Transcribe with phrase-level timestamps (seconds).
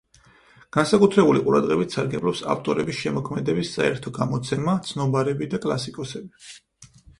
[0.77, 6.91] განსაკუთრებული ყურადღებით სარგებლობს ავტორების შემოქმედების საერთო გამოცემა, ცნობარები და კლასიკოსები.